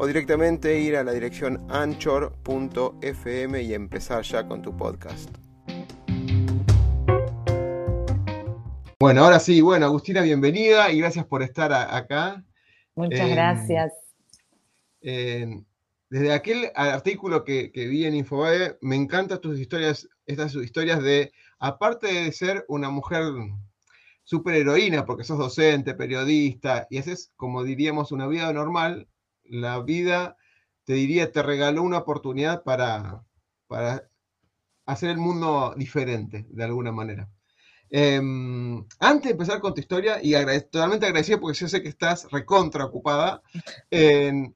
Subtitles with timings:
[0.00, 5.28] o directamente ir a la dirección anchor.fm y empezar ya con tu podcast.
[8.98, 12.42] Bueno, ahora sí, bueno, Agustina, bienvenida y gracias por estar acá.
[12.94, 13.92] Muchas gracias.
[15.02, 22.06] desde aquel artículo que, vi en Infobae, me encantan tus historias, estas historias de, aparte
[22.06, 23.22] de ser una mujer
[24.24, 29.06] superheroína, porque sos docente, periodista, y haces, como diríamos, una vida normal,
[29.50, 30.36] la vida,
[30.84, 33.22] te diría, te regaló una oportunidad para,
[33.66, 34.08] para
[34.86, 37.28] hacer el mundo diferente, de alguna manera.
[37.90, 40.32] Em, antes de empezar con tu historia, y
[40.70, 43.42] totalmente agradecido porque yo sé que estás recontra ocupada,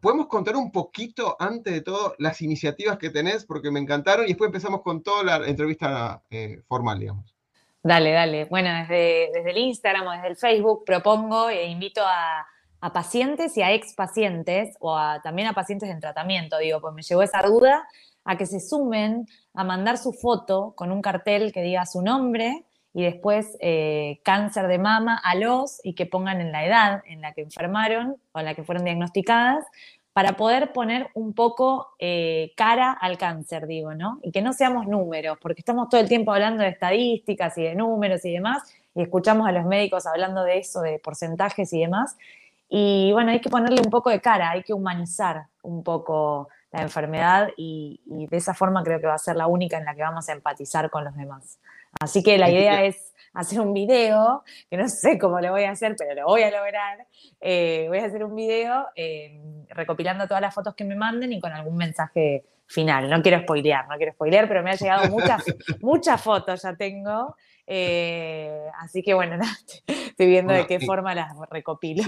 [0.00, 3.44] ¿podemos contar un poquito, antes de todo, las iniciativas que tenés?
[3.44, 7.34] Porque me encantaron y después empezamos con toda la entrevista eh, formal, digamos.
[7.82, 8.44] Dale, dale.
[8.44, 12.46] Bueno, desde, desde el Instagram o desde el Facebook propongo e invito a,
[12.82, 17.02] a pacientes y a ex pacientes o también a pacientes en tratamiento, digo, pues me
[17.02, 17.86] llegó esa duda,
[18.24, 22.64] a que se sumen a mandar su foto con un cartel que diga su nombre
[22.92, 27.20] y después eh, cáncer de mama a los y que pongan en la edad en
[27.20, 29.64] la que enfermaron o en la que fueron diagnosticadas
[30.12, 34.18] para poder poner un poco eh, cara al cáncer, digo, ¿no?
[34.22, 37.74] Y que no seamos números, porque estamos todo el tiempo hablando de estadísticas y de
[37.74, 38.62] números y demás,
[38.94, 42.18] y escuchamos a los médicos hablando de eso, de porcentajes y demás,
[42.74, 46.80] y bueno, hay que ponerle un poco de cara, hay que humanizar un poco la
[46.80, 50.00] enfermedad y, de esa forma creo que va a ser la única en la que
[50.00, 51.60] vamos a empatizar con los demás.
[52.00, 55.72] Así que la idea es hacer un video, que no sé cómo lo voy a
[55.72, 57.06] hacer, pero lo voy a lograr.
[57.42, 59.38] Eh, voy a hacer un video eh,
[59.68, 63.10] recopilando todas las fotos que me manden y con algún mensaje final.
[63.10, 65.44] No quiero spoilear, no quiero spoilear, pero me han llegado muchas,
[65.82, 67.36] muchas fotos, ya tengo.
[67.66, 69.36] Eh, así que bueno,
[69.86, 72.04] estoy viendo de qué forma las recopilo.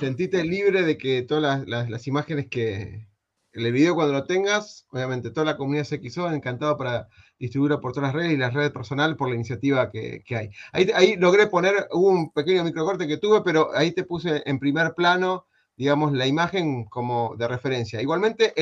[0.00, 3.06] Sentite libre de que todas las, imágenes que.
[3.52, 7.08] El video cuando lo tengas, obviamente toda la comunidad CXO encantado para
[7.38, 10.48] distribuirlo por todas las redes y las redes personal por la iniciativa que, hay.
[10.72, 15.46] Ahí, logré poner, un pequeño microcorte que tuve, pero ahí te puse en primer plano,
[15.76, 18.00] digamos, la imagen como de referencia.
[18.00, 18.54] Igualmente,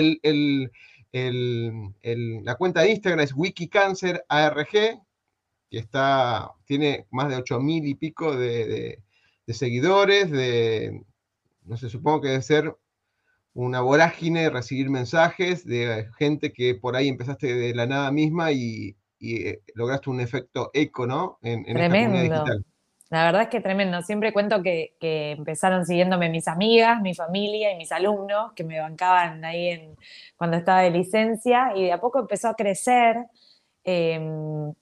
[1.12, 8.66] la cuenta de Instagram es WikiCancerARG, que está, tiene más de 8.000 y pico de
[8.66, 9.02] de
[9.54, 11.02] seguidores, de,
[11.64, 12.76] no sé, supongo que debe ser
[13.52, 18.96] una vorágine, recibir mensajes de gente que por ahí empezaste de la nada misma y,
[19.20, 21.38] eh, lograste un efecto eco, ¿no?
[21.42, 22.44] En, tremendo.
[23.10, 24.00] La verdad es que tremendo.
[24.02, 29.44] Siempre cuento que, empezaron siguiéndome mis amigas, mi familia y mis alumnos que me bancaban
[29.44, 29.96] ahí en,
[30.36, 33.16] cuando estaba de licencia y de a poco empezó a crecer.
[33.82, 34.72] Em,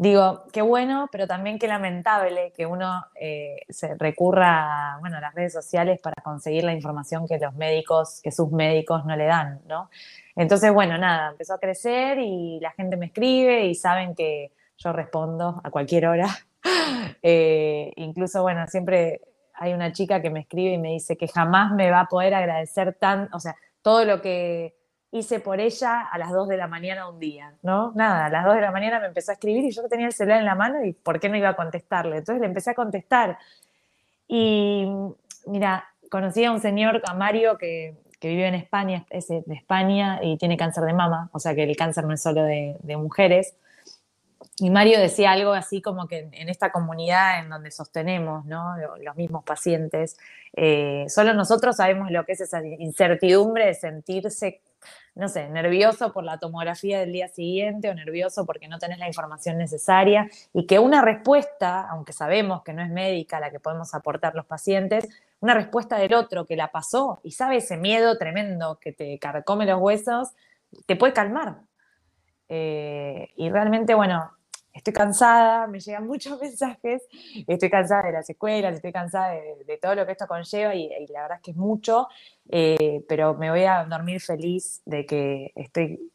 [0.00, 5.34] digo, qué bueno, pero también qué lamentable que uno eh, se recurra bueno, a las
[5.34, 9.60] redes sociales para conseguir la información que los médicos, que sus médicos no le dan,
[9.66, 9.90] ¿no?
[10.36, 14.90] Entonces, bueno, nada, empezó a crecer y la gente me escribe y saben que yo
[14.94, 16.26] respondo a cualquier hora.
[17.22, 19.20] Eh, incluso, bueno, siempre
[19.54, 22.32] hay una chica que me escribe y me dice que jamás me va a poder
[22.32, 24.74] agradecer tan, o sea, todo lo que
[25.12, 27.92] hice por ella a las 2 de la mañana un día, ¿no?
[27.94, 30.12] Nada, a las 2 de la mañana me empezó a escribir y yo tenía el
[30.12, 32.18] celular en la mano y ¿por qué no iba a contestarle?
[32.18, 33.38] Entonces le empecé a contestar.
[34.28, 34.86] Y
[35.46, 40.36] mira, conocí a un señor, a Mario, que, vive en España, es de España y
[40.36, 43.56] tiene cáncer de mama, o sea que el cáncer no es solo de, mujeres.
[44.58, 48.74] Y Mario decía algo así como que en esta comunidad en donde sostenemos ¿no?
[49.02, 50.18] los mismos pacientes,
[50.54, 54.60] eh, solo nosotros sabemos lo que es esa incertidumbre de sentirse
[55.14, 59.06] no sé, nervioso por la tomografía del día siguiente o nervioso porque no tenés la
[59.06, 63.94] información necesaria y que una respuesta, aunque sabemos que no es médica la que podemos
[63.94, 65.08] aportar los pacientes,
[65.40, 69.66] una respuesta del otro que la pasó y sabe ese miedo tremendo que te carcome
[69.66, 70.28] los huesos,
[70.86, 71.58] te puede calmar.
[72.48, 74.32] Eh, y realmente, bueno,
[74.72, 77.02] estoy cansada, me llegan muchos mensajes,
[77.46, 81.22] estoy cansada de las escuelas, estoy cansada de, todo lo que esto conlleva y, la
[81.22, 82.08] verdad es que es mucho,
[82.48, 86.10] eh, pero me voy a dormir feliz de que estoy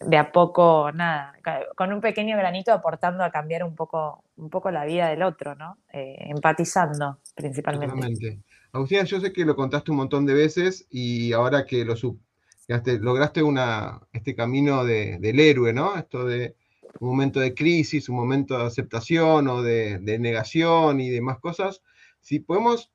[0.00, 1.34] de a poco, nada,
[1.74, 5.56] con un pequeño granito aportando a cambiar un poco, un poco la vida del otro,
[5.56, 5.78] ¿no?
[5.92, 8.38] Eh, empatizando principalmente.
[8.72, 11.94] Agustina, yo sé que lo contaste un montón de veces y ahora que lo,
[13.00, 15.96] lograste una, este camino del héroe, ¿no?
[15.96, 16.54] Esto de
[17.00, 21.82] un momento de crisis, un momento de aceptación o de, negación y demás cosas.
[22.20, 22.90] Si podemos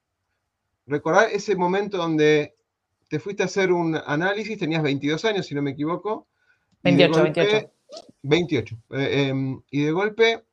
[0.86, 2.56] recordar ese momento donde
[3.10, 6.28] te fuiste a hacer un análisis, tenías 22 años, si no me equivoco.
[6.84, 7.72] 28, 28.
[8.24, 8.78] 28.
[9.72, 10.44] y de golpe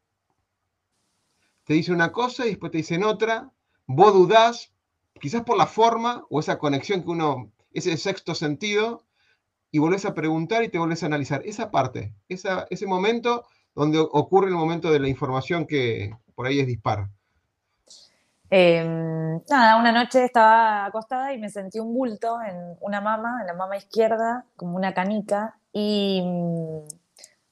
[1.65, 3.51] te dice una cosa y después te dicen otra,
[3.87, 4.73] vos dudás,
[5.21, 9.05] quizás por la forma o esa conexión que uno, ese sexto sentido,
[9.71, 11.43] y volvés a preguntar y te volvés a analizar.
[11.45, 13.45] Esa parte, ese momento
[13.75, 17.09] donde ocurre el momento de la información que por ahí es dispara.
[18.53, 23.47] Em, nada, una noche estaba acostada y me sentí un bulto en una mama, en
[23.47, 26.21] la mama izquierda, como una canica, y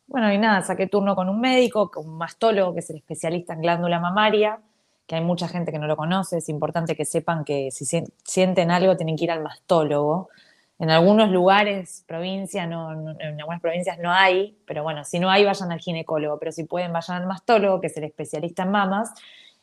[0.09, 3.53] bueno, y nada, saqué turno con un médico, con un mastólogo, que es el especialista
[3.53, 4.59] en glándula mamaria,
[5.07, 7.85] que hay mucha gente que no lo conoce, es importante que sepan que si
[8.25, 10.31] sienten algo tienen que ir al mastólogo.
[10.79, 15.45] En algunos lugares, provincia, no, en algunas provincias no hay, pero bueno, si no hay,
[15.45, 19.13] vayan al ginecólogo, pero si pueden, vayan al mastólogo, que es el especialista en mamas.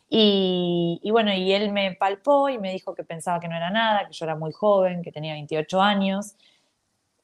[0.09, 3.69] Y, y, bueno, y él me palpó y me dijo que pensaba que no era
[3.69, 6.35] nada, que yo era muy joven, que tenía 28 años.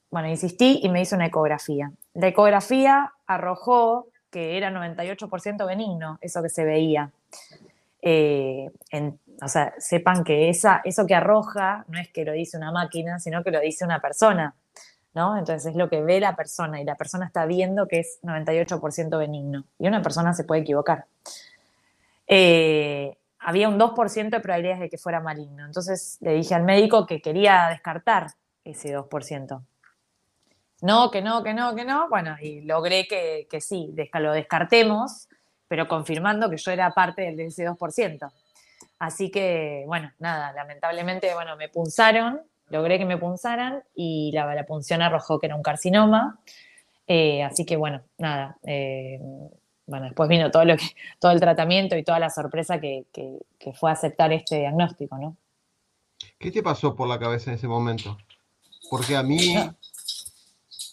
[0.10, 1.92] Bueno, insistí y me hizo una ecografía.
[2.14, 7.12] La ecografía arrojó que era 98% benigno, eso que se veía.
[8.02, 8.70] Eh,
[9.42, 13.20] o sea, sepan que esa, eso que arroja no es que lo dice una máquina,
[13.20, 14.56] sino que lo dice una persona,
[15.14, 15.38] ¿no?
[15.38, 19.18] Entonces es lo que ve la persona y la persona está viendo que es 98%
[19.18, 19.66] benigno.
[19.80, 21.06] Y una persona se puede equivocar.
[22.28, 25.66] Eh, había un 2% de probabilidades de que fuera maligno.
[25.66, 28.28] Entonces le dije al médico que quería descartar
[28.64, 29.62] ese 2%
[30.82, 32.10] no, que no, que no, que no.
[32.10, 35.30] Bueno, y logré que, que sí, lo descartemos,
[35.72, 38.30] pero confirmando que yo era parte del ese 2%.
[39.00, 44.66] Así que, bueno, nada, lamentablemente, bueno, me punzaron, logré que me punzaran y la, la
[44.66, 46.42] punción arrojó que era un carcinoma.
[47.08, 49.18] Eh, así que, bueno, nada, eh,
[49.86, 50.88] bueno, después vino todo, lo que,
[51.20, 55.38] todo el tratamiento y toda la sorpresa que, que, que fue aceptar este diagnóstico, ¿no?
[56.38, 58.18] ¿Qué te pasó por la cabeza en ese momento?
[58.90, 59.56] Porque a mí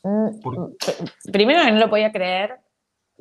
[0.02, 2.58] Mm, primero que no lo podía creer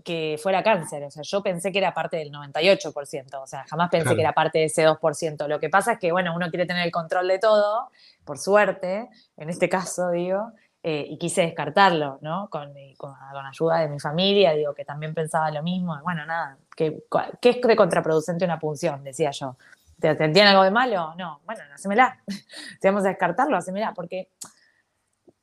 [0.03, 3.89] que fuera cáncer, o sea, yo pensé que era parte del 98%, o sea, jamás
[3.89, 5.47] pensé que era parte de ese 2%.
[5.47, 7.89] Lo que pasa es que, bueno, uno quiere tener el control de todo,
[8.23, 10.51] por suerte, en este caso, digo,
[10.83, 12.49] eh, y quise descartarlo, ¿no?
[12.49, 13.13] Con, con,
[13.45, 16.00] ayuda de mi familia, digo, que también pensaba lo mismo.
[16.03, 17.03] Bueno, nada, ¿qué,
[17.41, 19.03] es de contraproducente una punción?
[19.03, 19.57] Decía yo.
[20.00, 21.15] ¿Te, ¿Te, algo de malo?
[21.17, 22.19] No, bueno, hacémela.
[22.79, 24.29] Si vamos a descartarlo, hacémela, porque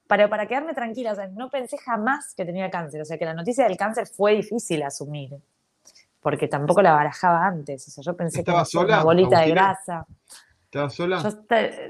[0.06, 3.24] para, para quedarme tranquila, o sea, no pensé jamás que tenía cáncer, o sea, que
[3.24, 5.36] la noticia del cáncer fue difícil asumir,
[6.20, 10.06] porque tampoco la barajaba antes, o sea, yo pensé que era una bolita de grasa.
[10.64, 11.22] ¿Estabas sola?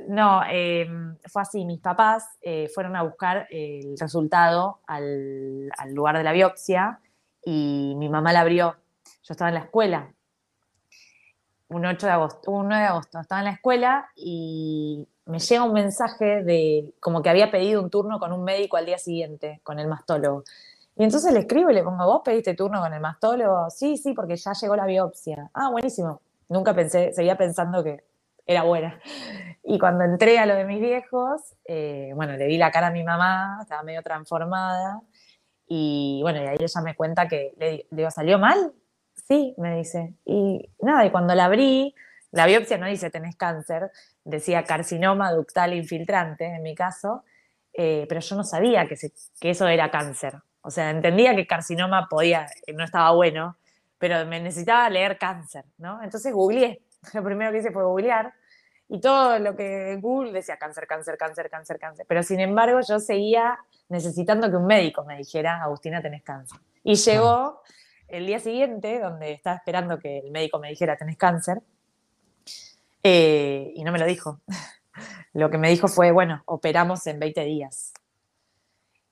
[0.09, 6.19] no, em, fue así, mis papás eh, fueron a buscar el resultado al, al lugar
[6.19, 7.01] de la biopsia
[7.43, 8.77] y mi mamá la abrió,
[9.23, 10.13] yo estaba en la escuela,
[11.69, 15.65] un 8 de agosto, un 9 de agosto, estaba en la escuela y me llega
[15.65, 19.61] un mensaje de como que había pedido un turno con un médico al día siguiente,
[19.63, 20.45] con el mastólogo.
[20.97, 23.69] Y entonces le escribo y le pongo, ¿vos pediste turno con el mastólogo?
[23.71, 25.51] Sí, sí, porque ya llegó la biopsia.
[25.55, 26.21] Ah, buenísimo.
[26.49, 28.05] Nunca pensé, seguía pensando que
[28.47, 29.01] era buena.
[29.65, 32.91] Y cuando entré a lo de mis viejos, eh, bueno, le vi la cara a
[32.91, 35.01] mi mamá, estaba medio transformada.
[35.67, 38.73] Y bueno, y ahí ella me cuenta que le digo, ¿salió mal?
[39.27, 40.15] Sí, me dice.
[40.25, 41.95] Y nada, y cuando la abrí,
[42.31, 43.91] la biopsia no dice tenés cáncer,
[44.25, 47.25] decía carcinoma ductal infiltrante en mi caso,
[47.73, 48.97] eh, pero yo no sabía que,
[49.41, 50.35] que, eso era cáncer.
[50.61, 53.57] O sea, entendía que carcinoma podía, no estaba bueno,
[53.99, 56.03] pero me necesitaba leer cáncer, ¿no?
[56.03, 56.83] Entonces googleé.
[57.15, 58.33] Lo primero que hice fue googlear
[58.89, 62.07] y todo lo que Google decía cáncer, cáncer, cáncer, cáncer, cáncer.
[62.07, 66.61] Pero sin embargo, yo seguía necesitando que un médico me dijera, Agustina, tenés cáncer.
[66.83, 67.63] Y llegó
[68.09, 71.63] el día siguiente, donde estaba esperando que el médico me dijera, tenés cáncer,
[73.03, 74.41] eh, y no me lo dijo.
[75.33, 77.93] Lo que me dijo fue, bueno, operamos en 20 días.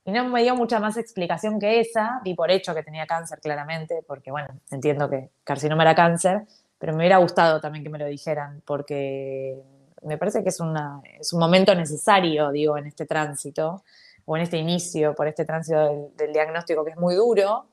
[0.04, 3.40] Y no me dio mucha más explicación que esa, di por hecho que tenía cáncer
[3.40, 6.46] claramente, porque bueno, entiendo que carcinoma era cáncer,
[6.78, 9.60] pero me hubiera gustado también que me lo dijeran, porque
[10.02, 13.84] me parece que es, una, es un momento necesario, digo, en este tránsito,
[14.24, 17.66] o en este inicio, por este tránsito del diagnóstico que es muy duro,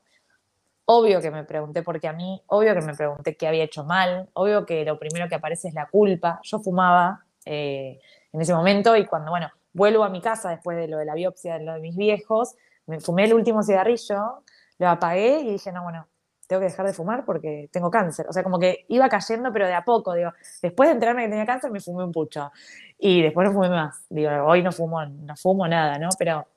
[0.92, 3.84] Obvio que me pregunté por qué a mí, obvio que me pregunté qué había hecho
[3.84, 6.40] mal, obvio que lo primero que aparece es la culpa.
[6.42, 8.00] Yo fumaba eh,
[8.32, 11.14] en ese momento y cuando, bueno, vuelvo a mi casa después de lo de la
[11.14, 12.56] biopsia de lo de mis viejos,
[12.86, 14.42] me fumé el último cigarrillo,
[14.78, 16.08] lo apagué y dije, no, bueno,
[16.48, 18.26] tengo que dejar de fumar porque tengo cáncer.
[18.28, 21.28] O sea, como que iba cayendo, pero de a poco, digo, después de enterarme que
[21.28, 22.50] tenía cáncer me fumé un pucho
[22.98, 24.06] y después no fumé más.
[24.10, 26.08] Digo, hoy no fumo, no fumo nada, ¿no?
[26.18, 26.48] Pero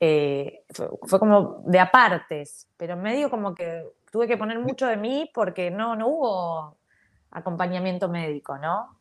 [0.00, 5.30] eh, fue, como de apartes, pero medio como que tuve que poner mucho de mí
[5.34, 6.78] porque no, no hubo
[7.30, 8.98] acompañamiento médico, ¿no?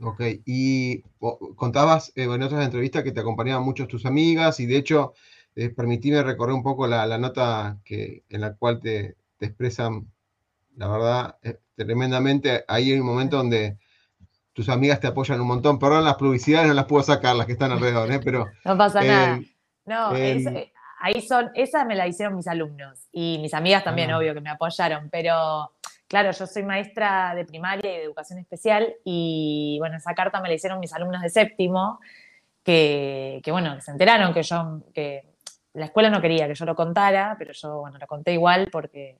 [0.00, 1.02] Ok, y
[1.56, 5.14] contabas eh, en otras entrevistas que te acompañaban muchos tus amigas y de hecho,
[5.56, 10.06] eh, permitime recorrer un poco la, nota que, en la cual te, expresan,
[10.76, 12.64] la verdad, eh, tremendamente.
[12.68, 13.76] Ahí hay un momento donde
[14.52, 15.80] tus amigas te apoyan un montón.
[15.80, 18.20] Perdón, las publicidades no las puedo sacar, las que están alrededor, ¿eh?
[18.22, 18.46] pero...
[18.64, 19.40] No pasa nada.
[19.88, 20.10] No,
[21.00, 24.18] ahí son, esa me la hicieron mis alumnos y mis amigas también, ah.
[24.18, 25.72] obvio, que me apoyaron, pero
[26.08, 30.48] claro, yo soy maestra de primaria y de educación especial y bueno, esa carta me
[30.48, 32.00] la hicieron mis alumnos de séptimo,
[32.64, 35.24] que, bueno, se enteraron que yo, que
[35.72, 39.18] la escuela no quería que yo lo contara, pero yo, bueno, lo conté igual porque,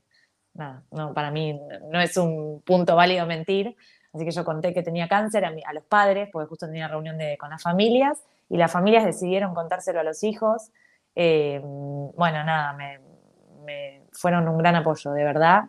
[0.54, 1.58] nada, no, para mí
[1.90, 3.74] no es un punto válido mentir,
[4.18, 7.50] así que yo conté que tenía cáncer a, los padres, porque justo tenía reunión con
[7.50, 10.70] las familias, y las familias decidieron contárselo a los hijos.
[11.14, 15.64] Eh, bueno, nada, me, fueron un gran apoyo, de verdad.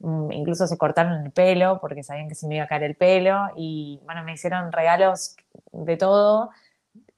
[0.00, 2.96] Mm, incluso se cortaron el pelo porque sabían que se me iba a caer el
[2.96, 5.36] pelo y bueno, me hicieron regalos
[5.72, 6.50] de todo,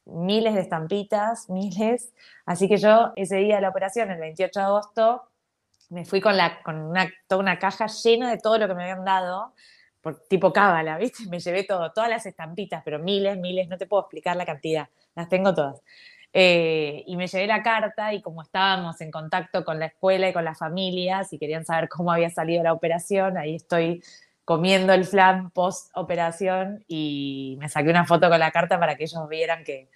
[0.04, 2.12] miles de estampitas, miles.
[2.44, 5.22] Así que yo ese día de la operación, el 28 de agosto,
[5.88, 6.92] me fui con, la, con
[7.28, 9.54] toda una caja llena de todo lo que me habían dado,
[10.28, 11.24] tipo cábala, ¿viste?
[11.30, 14.88] Me llevé todo, todas las estampitas, pero miles, miles, no te puedo explicar la cantidad,
[15.14, 15.82] las tengo todas.
[16.32, 20.34] Eh, y me llevé la carta y como estábamos en contacto con la escuela y
[20.34, 24.02] con las familias y querían saber cómo había salido la operación, ahí estoy
[24.44, 29.04] comiendo el flan post operación y me saqué una foto con la carta para que
[29.04, 29.88] ellos vieran que,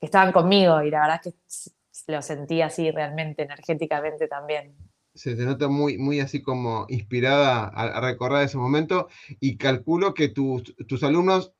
[0.00, 1.72] estaban conmigo y la verdad es
[2.06, 4.74] que lo sentí así realmente energéticamente también.
[5.14, 9.08] Se te nota muy, muy así como inspirada a, recordar ese momento
[9.40, 11.52] y calculo que tus, tus alumnos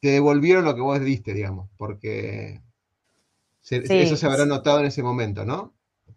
[0.00, 2.60] te devolvieron lo que vos diste, digamos, porque
[3.62, 5.72] eso se habrá notado en ese momento, ¿no?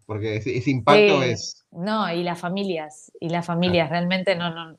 [0.06, 1.64] Porque ese, impacto es...
[1.70, 4.76] No, y las familias, y las familias, realmente no, no,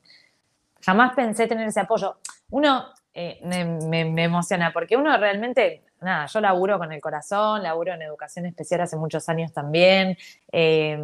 [0.82, 2.18] jamás pensé tener ese apoyo.
[2.50, 8.02] Uno eh, me, emociona, porque uno realmente, nada, yo laburo con el corazón, laburo en
[8.02, 10.16] educación especial hace muchos años también,
[10.52, 10.98] eh,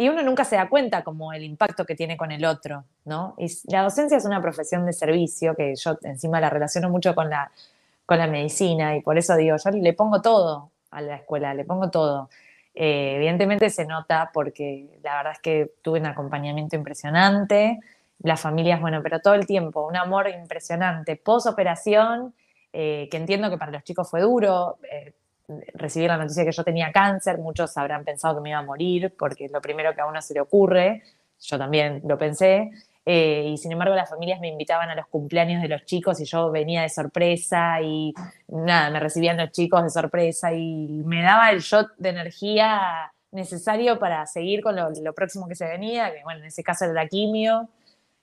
[0.00, 3.34] y uno nunca se da cuenta como el impacto que tiene con el otro, ¿no?
[3.36, 7.28] Y la docencia es una profesión de servicio que yo encima la relaciono mucho con
[7.28, 7.52] la,
[8.06, 11.66] con la medicina y por eso digo, yo le pongo todo, a la escuela, le
[11.66, 12.30] pongo todo.
[12.74, 17.78] Eh, evidentemente se nota porque la verdad es que tuve un acompañamiento impresionante,
[18.20, 21.16] las familias, bueno, pero todo el tiempo, un amor impresionante.
[21.16, 22.32] Post operación,
[22.72, 25.12] eh, que entiendo que para los chicos fue duro, eh,
[25.74, 28.62] recibir la noticia de que yo tenía cáncer, muchos habrán pensado que me iba a
[28.62, 31.02] morir, porque es lo primero que a uno se le ocurre,
[31.40, 32.70] yo también lo pensé,
[33.06, 36.24] eh, y sin embargo, las familias me invitaban a los cumpleaños de los chicos y
[36.26, 38.12] yo venía de sorpresa y
[38.48, 43.98] nada, me recibían los chicos de sorpresa y me daba el shot de energía necesario
[43.98, 47.08] para seguir con lo, próximo que se venía, que bueno, en ese caso era la
[47.08, 47.68] quimio,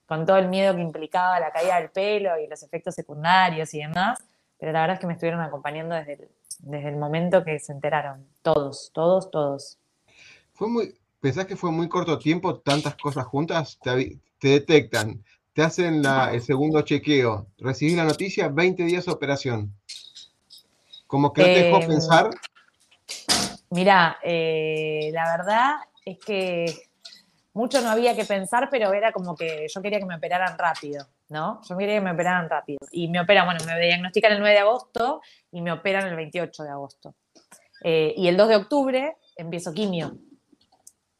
[0.05, 3.79] con todo el miedo que implicaba la caída del pelo y los efectos secundarios y
[3.79, 4.19] demás,
[4.59, 6.29] pero la verdad es que me estuvieron acompañando desde el,
[6.59, 9.77] desde el momento que se enteraron, todos, todos, todos.
[10.53, 13.79] Fue muy, ¿Pensás que fue muy corto tiempo, tantas cosas juntas?
[13.81, 15.23] Te, detectan,
[15.53, 19.73] te hacen el segundo chequeo, recibís la noticia, 20 días de operación.
[21.07, 22.29] ¿Cómo que no te dejó em, pensar?
[23.71, 26.65] Mira, eh, la verdad es que
[27.53, 31.07] mucho no había que pensar, pero era como que yo quería que me operaran rápido,
[31.29, 31.61] ¿no?
[31.67, 32.79] Yo quería que me operaran rápido.
[32.91, 36.63] Y me operan, bueno, me diagnostican el 9 de agosto y me operan el 28
[36.63, 37.15] de agosto.
[37.83, 40.17] Eh, y el 2 de octubre empiezo quimio.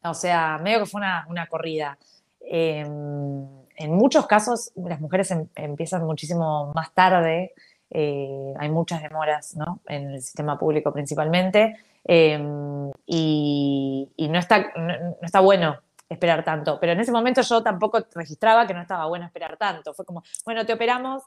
[0.02, 1.98] O sea, medio que fue una, corrida.
[2.40, 3.46] Em,
[3.76, 7.52] en muchos casos las mujeres em, empiezan muchísimo más tarde,
[7.90, 9.80] eh, hay muchas demoras ¿no?
[9.86, 16.92] en el sistema público principalmente, em, y, no, está, no, está bueno esperar tanto, pero
[16.92, 20.64] en ese momento yo tampoco registraba que no estaba bueno esperar tanto, fue como, bueno,
[20.64, 21.22] te operamos,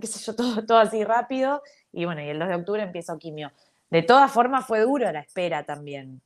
[0.00, 3.18] qué sé yo, todo, todo así rápido, y bueno, y el 2 de octubre empiezo
[3.18, 3.52] quimio.
[3.90, 6.22] De todas formas fue duro la espera también.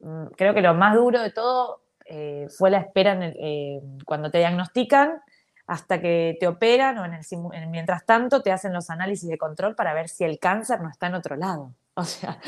[0.00, 4.38] Mm, creo que lo más duro de todo eh, fue la espera eh, cuando te
[4.38, 5.22] diagnostican
[5.66, 9.76] hasta que te operan o en el, mientras tanto te hacen los análisis de control
[9.76, 11.72] para ver si el cáncer no está en otro lado.
[12.04, 12.38] O sea,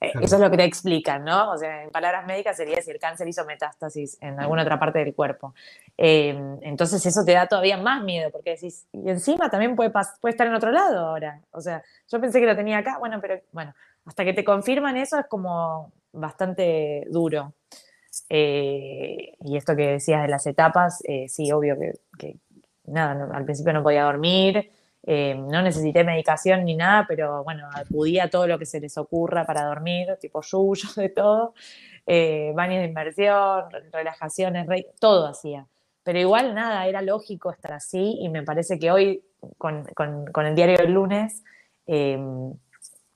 [0.00, 1.50] eh, eso es lo que te explican, ¿no?
[1.50, 4.98] O sea, en palabras médicas sería si el cáncer hizo metástasis en alguna otra parte
[4.98, 5.54] del cuerpo.
[5.96, 10.46] entonces eso te da todavía más miedo, porque decís, y encima también puede, puede estar
[10.46, 11.40] en otro lado ahora.
[11.50, 13.74] O sea, yo pensé que lo tenía acá, bueno, pero bueno,
[14.06, 17.54] hasta que te confirman eso es como bastante duro.
[18.28, 21.76] Eh, y esto que decías de las etapas, eh, sí, obvio
[22.18, 22.36] que,
[22.84, 24.70] nada, al principio no podía dormir,
[25.02, 28.98] eh, no necesité medicación ni nada, pero bueno, acudía a todo lo que se les
[28.98, 31.54] ocurra para dormir, tipo yuyo, de todo,
[32.06, 34.66] baños de inversión, relajaciones,
[34.98, 35.66] todo hacía.
[36.02, 39.22] Pero igual nada, era lógico estar así y me parece que hoy
[39.58, 39.86] con,
[40.46, 41.42] el diario del lunes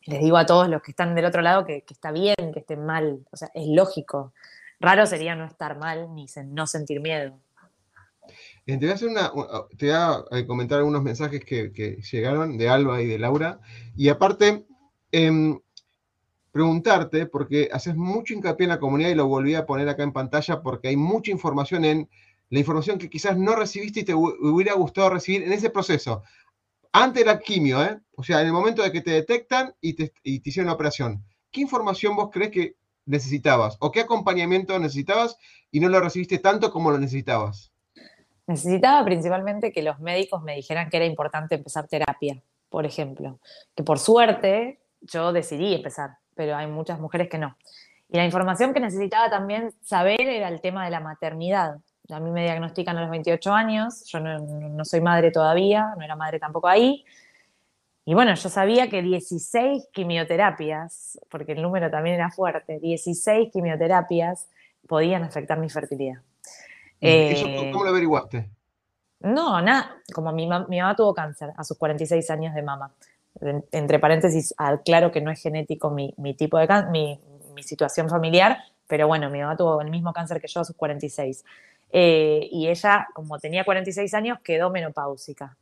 [0.06, 2.84] les digo a todos los que están del otro lado que, está bien, que estén
[2.84, 4.32] mal, o sea, es lógico.
[4.80, 7.38] Raro sería no estar mal ni no sentir miedo.
[8.66, 9.32] Te voy a, una,
[9.76, 13.60] te voy a eh, comentar algunos mensajes que, llegaron de Alba y de Laura.
[13.94, 14.64] Y aparte,
[15.12, 15.60] em,
[16.50, 20.12] preguntarte, porque haces mucho hincapié en la comunidad y lo volví a poner acá en
[20.12, 22.08] pantalla, porque hay mucha información en
[22.48, 26.22] la información que quizás no recibiste y te hubiera gustado recibir en ese proceso.
[26.92, 28.00] Antes de la quimio, ¿eh?
[28.16, 30.74] O sea, en el momento de que te detectan y te, y te hicieron la
[30.74, 31.22] operación.
[31.50, 33.76] ¿Qué información vos crees que necesitabas?
[33.80, 35.36] ¿O qué acompañamiento necesitabas
[35.70, 37.73] y no lo recibiste tanto como lo necesitabas?
[38.46, 43.38] Necesitaba principalmente que los médicos me dijeran que era importante empezar terapia, por ejemplo.
[43.74, 47.56] Que por suerte yo decidí empezar, pero hay muchas mujeres que no.
[48.08, 51.78] Y la información que necesitaba también saber era el tema de la maternidad.
[52.10, 56.14] A mí me diagnostican a los 28 años, yo no, soy madre todavía, no era
[56.14, 57.04] madre tampoco ahí.
[58.04, 64.50] Y bueno, yo sabía que 16 quimioterapias, porque el número también era fuerte, 16 quimioterapias
[64.86, 66.20] podían afectar mi fertilidad.
[67.04, 68.50] Eh, ¿Cómo lo averiguaste?
[69.20, 72.94] No, nada, como mi, mi, mamá tuvo cáncer a sus 46 años de mama.
[73.72, 77.20] entre paréntesis, claro que no es genético mi, tipo de cáncer, mi,
[77.54, 80.76] mi situación familiar, pero bueno, mi mamá tuvo el mismo cáncer que yo a sus
[80.76, 81.44] 46.
[81.90, 85.56] Eh, y ella, como tenía 46 años, quedó menopáusica.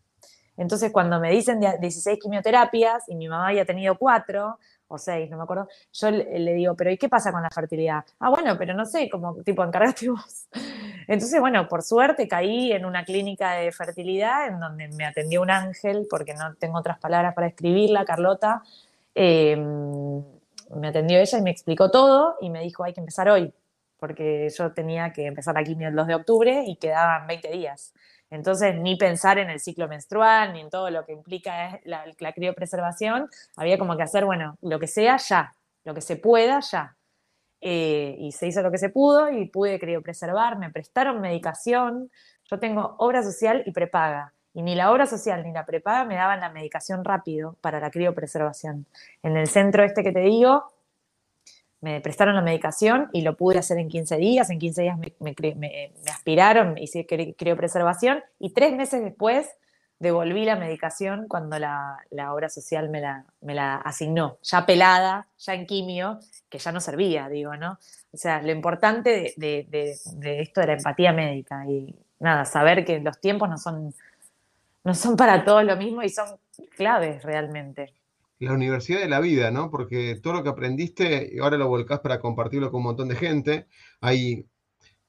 [0.56, 4.58] Entonces, cuando me dicen 16 quimioterapias y mi mamá había tenido 4
[4.94, 8.04] o 6, no me acuerdo, yo le, digo, pero ¿y qué pasa con la fertilidad?
[8.18, 10.48] Ah, bueno, pero no sé, como tipo, encargaste vos.
[11.08, 15.50] Entonces, bueno, por suerte caí en una clínica de fertilidad en donde me atendió un
[15.50, 18.62] ángel, porque no tengo otras palabras para escribirla, Carlota.
[19.14, 20.22] Em,
[20.76, 23.52] me atendió ella y me explicó todo y me dijo, hay que empezar hoy
[24.02, 27.94] porque yo tenía que empezar la quimio el 2 de octubre y quedaban 20 días.
[28.32, 32.32] Entonces, ni pensar en el ciclo menstrual, ni en todo lo que implica la, la
[32.32, 36.96] criopreservación, había como que hacer, bueno, lo que sea ya, lo que se pueda ya.
[37.60, 42.10] Eh, y se hizo lo que se pudo y pude criopreservar, me prestaron medicación.
[42.50, 44.32] Yo tengo obra social y prepaga.
[44.54, 47.90] Y ni la obra social ni la prepaga me daban la medicación rápido para la
[47.90, 48.86] criopreservación.
[49.22, 50.72] En el centro este que te digo,
[51.82, 54.48] me prestaron la medicación y lo pude hacer en 15 días.
[54.50, 59.50] En 15 días me, me, me, me aspiraron, hice criopreservación y tres meses después
[60.02, 61.96] devolví la medicación cuando la,
[62.32, 66.18] obra social me la, me la asignó, ya pelada, ya en quimio,
[66.48, 67.78] que ya no servía, digo, ¿no?
[68.12, 72.98] O sea, lo importante de, de, esto de la empatía médica y nada, saber que
[72.98, 73.94] los tiempos no son,
[74.82, 76.36] no son para todos lo mismo y son
[76.76, 77.94] claves realmente
[78.46, 79.70] la universidad de la vida, ¿no?
[79.70, 83.16] Porque todo lo que aprendiste, y ahora lo volcás para compartirlo con un montón de
[83.16, 83.66] gente.
[84.00, 84.46] Hay,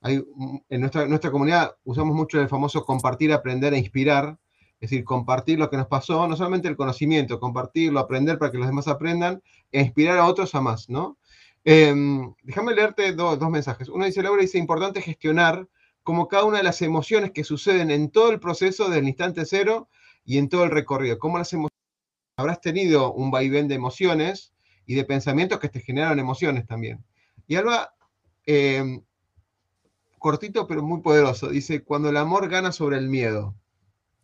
[0.02, 0.24] hay,
[0.70, 4.38] en nuestra, nuestra comunidad usamos mucho el famoso compartir, aprender e inspirar.
[4.80, 8.58] Es decir, compartir lo que nos pasó, no solamente el conocimiento, compartirlo, aprender para que
[8.58, 9.42] los demás aprendan
[9.72, 11.18] e inspirar a otros a más, ¿no?
[11.64, 13.88] Em, déjame leerte dos mensajes.
[13.88, 15.68] Uno dice, Laura dice, importante gestionar
[16.04, 19.88] como cada una de las emociones que suceden en todo el proceso del instante cero
[20.26, 21.18] y en todo el recorrido.
[21.18, 21.54] Cómo las
[22.36, 24.54] habrás tenido un vaivén de emociones
[24.86, 27.04] y de pensamientos que te generaron emociones también.
[27.48, 27.94] Y Alba,
[28.46, 29.02] em,
[30.20, 33.56] cortito pero muy poderoso, dice, cuando el amor gana sobre el miedo.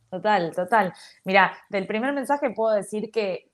[0.09, 0.93] Total, total.
[1.23, 3.51] Mira, del primer mensaje puedo decir que,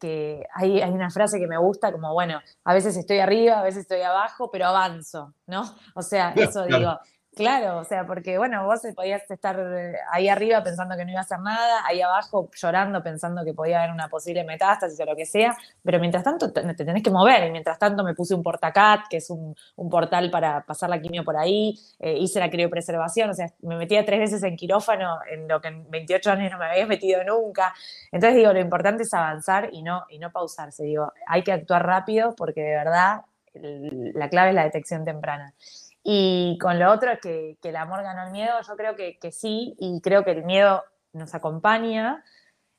[0.53, 3.81] hay, hay, una frase que me gusta, como, bueno, a veces estoy arriba, a veces
[3.81, 5.63] estoy abajo, pero avanzo, ¿no?
[5.95, 6.97] O sea, eso digo,
[7.36, 11.19] Claro, o sea, porque bueno, vos podías estar eh, ahí arriba pensando que no iba
[11.19, 15.17] a hacer nada, ahí abajo llorando pensando que podía haber una posible metástasis o lo
[15.17, 18.41] que sea, pero mientras tanto te, tenés que mover y mientras tanto me puse un
[18.41, 19.54] portacat, que es un,
[19.89, 24.06] portal para pasar la quimio por ahí, eh, hice la criopreservación, o sea, me metía
[24.06, 27.74] tres veces en quirófano en lo que en 28 años no me había metido nunca.
[28.12, 31.86] Entonces digo, lo importante es avanzar y no, y no pausarse, digo, hay que actuar
[31.86, 33.21] rápido porque de verdad
[33.54, 35.54] la clave es la detección temprana.
[36.07, 39.75] Y con lo otro es que, el amor ganó el miedo, yo creo que, sí,
[39.79, 42.23] y creo que el miedo nos acompaña.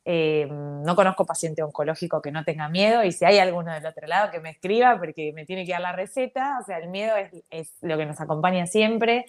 [0.04, 4.06] Eh, no conozco paciente oncológico que no tenga miedo, y si hay alguno del otro
[4.06, 7.16] lado que me escriba, porque me tiene que dar la receta, o sea, el miedo
[7.50, 9.26] es, lo que nos acompaña siempre,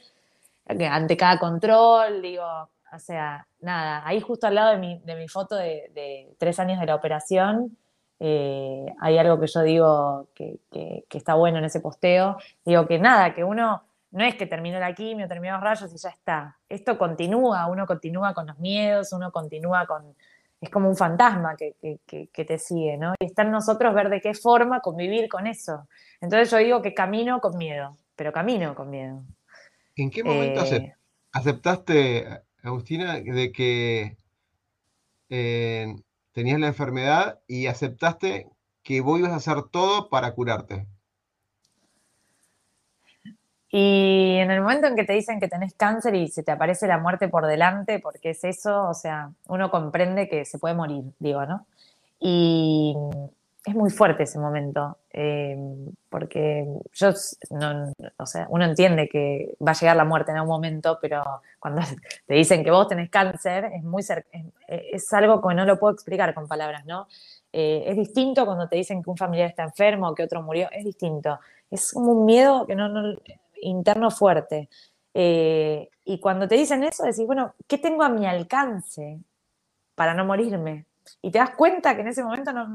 [0.68, 5.28] ante cada control, digo, o sea, nada, ahí justo al lado de mi, de mi
[5.28, 7.76] foto de, tres años de la operación,
[8.20, 12.38] eh, hay algo que yo digo que, que, está bueno en ese posteo.
[12.66, 15.98] Digo que nada, que uno no es que terminó la quimio, terminó los rayos y
[15.98, 16.58] ya está.
[16.70, 20.16] Esto continúa, uno continúa con los miedos, uno continúa con...
[20.60, 21.76] Es como un fantasma que,
[22.34, 23.14] te sigue, ¿no?
[23.20, 25.88] Y está en nosotros ver de qué forma convivir con eso.
[26.20, 29.24] Entonces yo digo que camino con miedo, pero camino con miedo.
[29.96, 30.96] ¿En qué momento eh,
[31.32, 34.18] aceptaste, Agustina, de que
[35.30, 35.96] eh,
[36.32, 38.50] tenías la enfermedad y aceptaste
[38.82, 40.88] que vos ibas a hacer todo para curarte?
[43.70, 46.88] Y en el momento en que te dicen que tenés cáncer y se te aparece
[46.88, 51.04] la muerte por delante, porque es eso, o sea, uno comprende que se puede morir,
[51.20, 51.66] digo, ¿no?
[52.20, 52.96] Y
[53.66, 55.58] es muy fuerte ese momento, eh,
[56.10, 57.10] porque yo,
[57.50, 61.22] no, o sea, uno entiende que va a llegar la muerte en algún momento, pero
[61.60, 61.82] cuando
[62.26, 64.02] te dicen que vos tenés cáncer, es muy
[64.68, 67.08] es, algo que no lo puedo explicar con palabras, ¿no?
[67.52, 70.70] Eh, es distinto cuando te dicen que un familiar está enfermo o que otro murió,
[70.72, 71.38] es distinto.
[71.70, 73.18] Es como un miedo que no, no
[73.62, 74.70] interno fuerte.
[75.14, 79.20] Eh, y cuando te dicen eso, decís, bueno, ¿qué tengo a mi alcance
[79.96, 80.86] para no morirme?
[81.22, 82.68] Y te das cuenta que en ese momento no,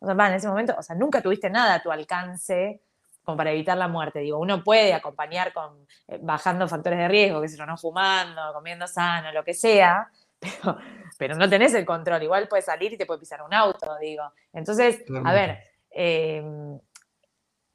[0.00, 2.80] o sea, en ese momento, o sea, nunca tuviste nada a tu alcance
[3.22, 4.20] como para evitar la muerte.
[4.20, 8.52] Digo, uno puede acompañar con eh, bajando factores de riesgo, que sé yo, no fumando,
[8.52, 10.78] comiendo sano, lo que sea, pero,
[11.18, 12.22] pero no tenés el control.
[12.22, 14.24] Igual puedes salir y te puede pisar un auto, digo.
[14.52, 15.58] Entonces, a ver,
[15.90, 16.42] eh,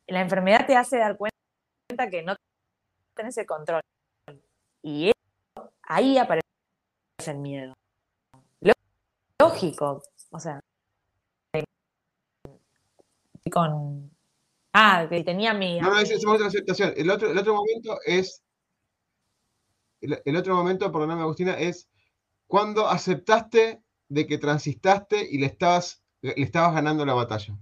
[0.07, 1.34] la enfermedad te hace dar cuenta
[1.87, 2.35] que no
[3.15, 3.81] tenés el control.
[4.83, 5.11] Y
[5.83, 6.43] ahí aparece
[7.27, 7.73] el miedo.
[9.39, 10.59] Lógico, o sea,
[13.51, 14.11] con...
[14.73, 15.79] Ah, que tenía mi...
[15.79, 16.93] No, no, ese es otra aceptación.
[16.95, 18.41] El otro, el otro momento es...
[20.01, 21.89] El, otro momento, perdóname Agustina, es
[22.47, 27.57] cuando aceptaste de que transistaste y le estabas, le estabas ganando la batalla.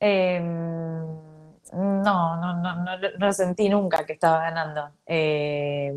[0.00, 0.40] Eh,
[1.72, 4.92] no, no, no, no, no sentí nunca que estaba ganando.
[5.06, 5.92] Eh,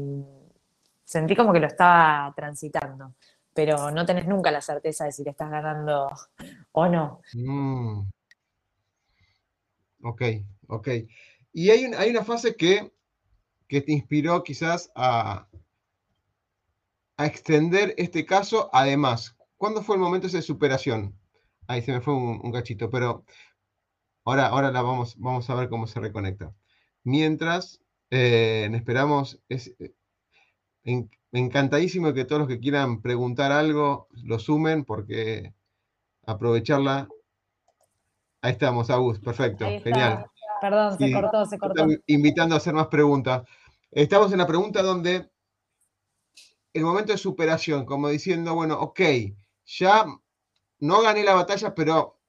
[1.03, 3.13] sentí como que lo estaba transitando,
[3.53, 6.09] pero no tenés nunca la certeza de si le estás ganando
[6.71, 7.21] o no.
[7.33, 8.01] Mm.
[10.03, 10.21] Ok,
[10.67, 10.87] ok.
[11.53, 12.91] Y hay, una fase que,
[13.67, 15.47] te inspiró quizás a,
[17.17, 18.69] a extender este caso.
[18.71, 21.17] Además, ¿cuándo fue el momento de superación?
[21.67, 23.23] Ahí se me fue un, un cachito, pero
[24.25, 26.53] Ahora, ahora la vamos, vamos a ver cómo se reconecta.
[27.03, 29.93] Mientras, eh, esperamos, es eh,
[31.31, 35.53] encantadísimo que todos los que quieran preguntar algo lo sumen porque
[36.25, 37.09] aprovecharla.
[38.41, 40.25] Ahí estamos, Agus, perfecto, genial.
[40.61, 41.85] Perdón, se cortó, se cortó.
[42.07, 43.43] Invitando a hacer más preguntas.
[43.91, 45.29] Estamos en la pregunta donde
[46.73, 49.01] el momento de superación, como diciendo, bueno, ok,
[49.65, 50.05] ya
[50.79, 52.19] no gané la batalla, pero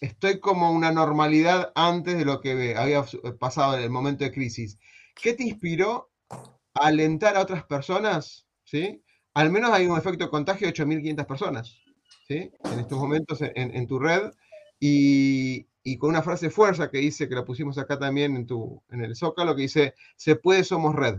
[0.00, 3.04] estoy como una normalidad antes de lo que había
[3.38, 4.78] pasado en el momento de crisis.
[5.14, 8.46] ¿Qué te inspiró a alentar a otras personas?
[8.64, 9.02] ¿Sí?
[9.34, 11.78] Al menos hay un efecto de contagio de 8.500 personas,
[12.26, 12.50] ¿sí?
[12.64, 14.32] En estos momentos en, tu red
[14.78, 15.66] y,
[15.98, 19.16] con una frase fuerza que dice, que la pusimos acá también en, tu, en el
[19.16, 21.16] Zócalo, que dice, se puede, somos red.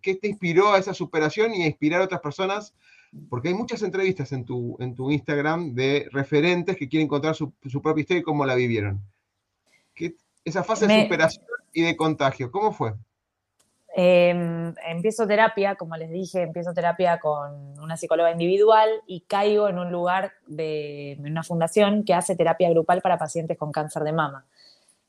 [0.00, 2.74] ¿Qué te inspiró a esa superación y a inspirar a otras personas
[3.28, 7.52] porque hay muchas entrevistas en tu, en tu Instagram de referentes que quieren contar su,
[7.82, 9.00] propia historia y cómo la vivieron.
[10.44, 12.94] esa fase de superación y de contagio, ¿cómo fue?
[13.94, 19.78] Em, empiezo terapia, como les dije, empiezo terapia con una psicóloga individual y caigo en
[19.78, 24.46] un lugar de una fundación que hace terapia grupal para pacientes con cáncer de mama.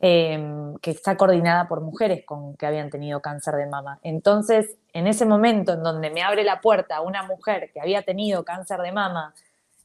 [0.06, 4.00] Em, que está coordinada por mujeres con, que habían tenido cáncer de mama.
[4.04, 8.44] Entonces, en ese momento en donde me abre la puerta una mujer que había tenido
[8.44, 9.34] cáncer de mama,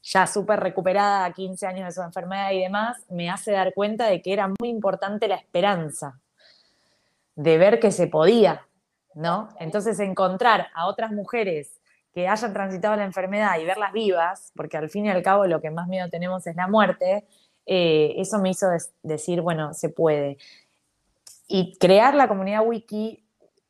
[0.02, 4.08] ya súper recuperada a 15 años de su enfermedad y demás, me hace dar cuenta
[4.08, 6.18] de que era muy importante la esperanza,
[7.36, 8.66] de ver que se podía,
[9.14, 9.50] ¿no?
[9.60, 11.78] Entonces, encontrar a otras mujeres
[12.12, 15.60] que hayan transitado la enfermedad y verlas vivas, porque al fin y al cabo lo
[15.60, 17.24] que más miedo tenemos es la muerte,
[17.70, 18.66] eh, eso me hizo
[19.02, 20.38] decir, bueno, se puede.
[21.46, 23.22] Y crear la comunidad wiki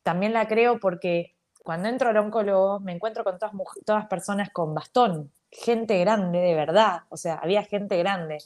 [0.04, 1.34] también la creo porque
[1.64, 3.52] cuando entro al oncólogo me encuentro con todas,
[3.84, 8.38] todas personas con bastón, gente grande de verdad, o sea, había gente grande.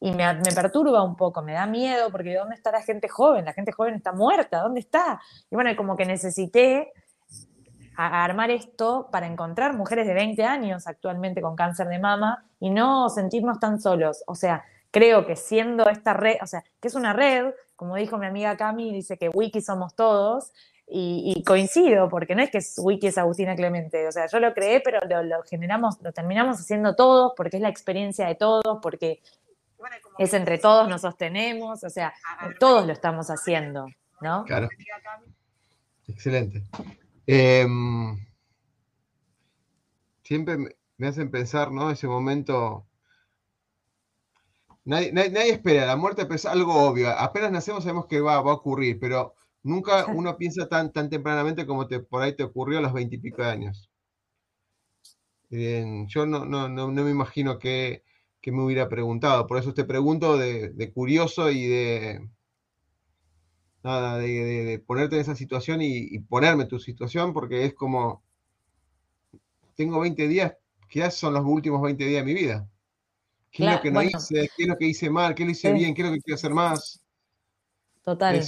[0.00, 3.44] Y me, perturba un poco, me da miedo porque ¿dónde está la gente joven?
[3.44, 5.20] La gente joven está muerta, ¿dónde está?
[5.50, 6.90] Y bueno, como que necesité
[7.96, 13.10] armar esto para encontrar mujeres de 20 años actualmente con cáncer de mama y no
[13.10, 14.22] sentirnos tan solos.
[14.26, 14.64] O sea,
[14.96, 18.56] creo que siendo esta red, o sea, que es una red, como dijo mi amiga
[18.56, 20.54] Cami, dice que Wiki somos todos,
[20.88, 24.80] y, coincido, porque no es que Wiki es Agustina Clemente, o sea, yo lo creé,
[24.80, 29.20] pero lo, generamos, lo terminamos haciendo todos, porque es la experiencia de todos, porque
[30.18, 32.14] es entre todos, nos sostenemos, o sea,
[32.58, 33.88] todos lo estamos haciendo,
[34.22, 34.44] ¿no?
[34.44, 34.68] Claro.
[36.08, 36.62] Excelente.
[37.26, 38.16] Em,
[40.22, 40.56] siempre
[40.96, 41.90] me hacen pensar, ¿no?
[41.90, 42.86] Ese momento.
[44.86, 47.10] Nadie, espera, la muerte es algo obvio.
[47.10, 51.88] Apenas nacemos sabemos que va, a ocurrir, pero nunca uno piensa tan, tan tempranamente como
[51.88, 53.90] te, por ahí te ocurrió a los veintipico de años.
[55.50, 58.04] yo no, no, no, me imagino que,
[58.44, 62.28] me hubiera preguntado, por eso te pregunto de, curioso y de,
[63.82, 68.22] nada, de, ponerte en esa situación y, ponerme en tu situación, porque es como,
[69.74, 70.54] tengo 20 días,
[70.88, 72.68] ¿qué son los últimos 20 días de mi vida?
[73.56, 74.50] ¿Qué es lo que no hice?
[74.56, 75.34] ¿Qué es lo que hice mal?
[75.34, 75.94] ¿Qué lo hice bien?
[75.94, 77.02] ¿Qué es lo que quiero hacer más?
[78.04, 78.42] Total.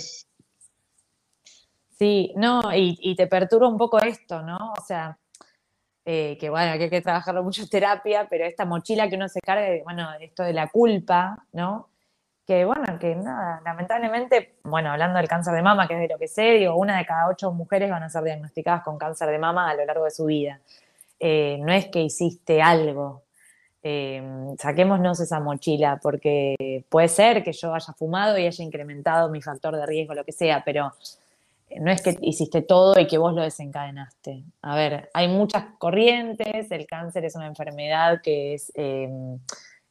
[1.98, 4.72] Sí, no, y, te perturba un poco esto, ¿no?
[4.78, 5.18] O sea,
[6.04, 9.28] eh, que bueno, que hay que trabajarlo mucho en terapia, pero esta mochila que uno
[9.28, 11.88] se carga, bueno, esto de la culpa, ¿no?
[12.46, 16.18] Que bueno, que nada, lamentablemente, bueno, hablando del cáncer de mama, que es de lo
[16.18, 19.38] que sé, digo, una de cada ocho mujeres van a ser diagnosticadas con cáncer de
[19.38, 20.60] mama a lo largo de su vida.
[21.18, 23.24] Eh, no es que hiciste algo,
[23.90, 24.22] eh,
[24.58, 29.74] saquémonos esa mochila, porque puede ser que yo haya fumado y haya incrementado mi factor
[29.74, 30.92] de riesgo, lo que sea, pero
[31.80, 34.44] no es que hiciste todo y que vos lo desencadenaste.
[34.60, 39.38] A ver, hay muchas corrientes, el cáncer es una enfermedad que es, em,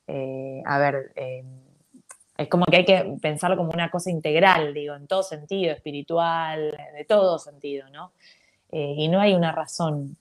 [0.05, 1.47] eh, a ver, em,
[2.37, 6.77] es como que hay que pensarlo como una cosa integral, digo, en todo sentido, espiritual,
[6.95, 8.11] de todo sentido, ¿no?
[8.69, 10.17] y no hay una razón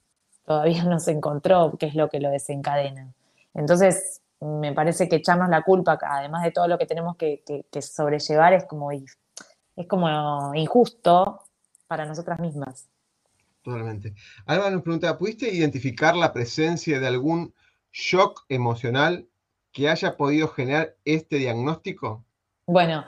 [0.47, 3.13] todavía no se encontró qué es lo que lo desencadena.
[3.57, 7.43] Entonces, me parece que echarnos la culpa, además de todo lo que tenemos que,
[7.81, 11.41] sobrellevar, es como, es como injusto
[11.87, 12.87] para nosotras mismas.
[13.63, 14.13] Totalmente.
[14.45, 17.53] Alba nos pregunta, ¿pudiste identificar la presencia de algún
[17.91, 19.27] shock emocional
[19.71, 22.23] que haya podido generar este diagnóstico?
[22.67, 23.05] Bueno,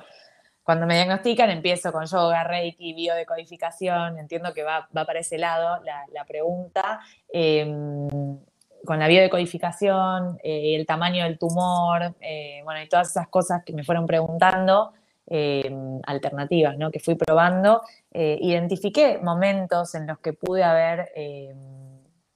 [0.63, 6.25] cuando me diagnostican empiezo con yoga, reiki, biodecodificación, entiendo que va, para ese lado la,
[6.25, 6.99] pregunta.
[7.31, 8.39] Em,
[8.85, 13.73] con la biodecodificación, eh, el tamaño del tumor, eh, bueno, y todas esas cosas que
[13.73, 14.93] me fueron preguntando,
[15.27, 16.91] em, alternativas, ¿no?
[16.91, 21.09] Que fui probando, eh, identifiqué momentos en los que pude haber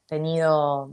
[0.08, 0.91] tenido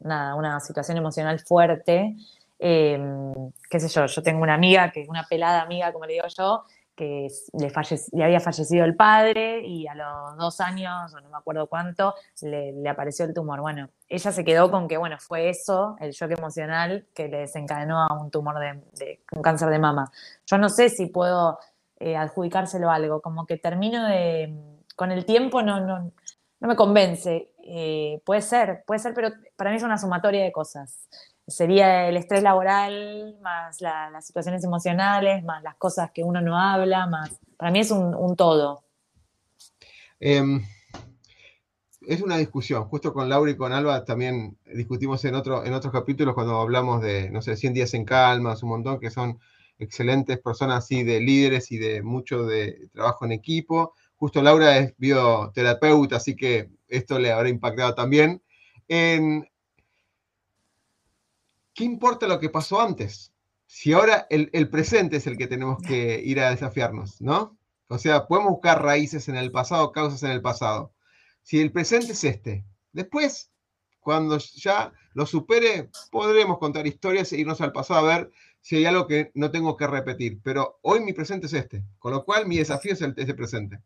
[0.00, 2.16] nada, una situación emocional fuerte.
[2.58, 6.64] qué sé yo, yo tengo una amiga, que una pelada amiga, como le digo yo,
[7.00, 11.66] que le, había fallecido el padre y a los dos años, o no me acuerdo
[11.66, 13.62] cuánto, le, apareció el tumor.
[13.62, 18.02] Bueno, ella se quedó con que, bueno, fue eso, el shock emocional, que le desencadenó
[18.02, 20.12] a un tumor de, un cáncer de mama.
[20.44, 21.58] Yo no sé si puedo
[22.00, 24.54] eh, adjudicárselo a algo, como que termino de,
[24.94, 26.12] con el tiempo no, no,
[26.60, 27.50] no me convence.
[27.64, 31.08] Eh, puede ser, puede ser, pero para mí es una sumatoria de cosas
[31.50, 37.06] sería el estrés laboral, más las situaciones emocionales, más las cosas que uno no habla,
[37.06, 37.38] más.
[37.56, 38.84] Para mí es un, todo.
[40.18, 40.62] Em,
[42.06, 42.84] es una discusión.
[42.84, 47.02] Justo con Laura y con Alba también discutimos en, otro, en otros capítulos cuando hablamos
[47.02, 49.38] de, no sé, 100 días en calma, un montón, que son
[49.78, 53.94] excelentes personas así de líderes y de mucho de trabajo en equipo.
[54.16, 58.42] Justo Laura es bioterapeuta, así que esto le habrá impactado también.
[61.80, 63.32] ¿Qué importa lo que pasó antes?
[63.66, 67.56] Si ahora el, presente es el que tenemos que ir a desafiarnos, ¿no?
[67.88, 70.92] O sea, podemos buscar raíces en el pasado, causas en el pasado.
[71.42, 73.50] Si el presente es este, después,
[73.98, 78.84] cuando ya lo supere, podremos contar historias e irnos al pasado a ver si hay
[78.84, 80.38] algo que no tengo que repetir.
[80.42, 83.80] Pero hoy mi presente es este, con lo cual mi desafío es el, ese presente.